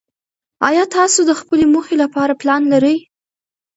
[0.67, 2.97] ایا تاسو د خپلې موخې لپاره پلان لرئ؟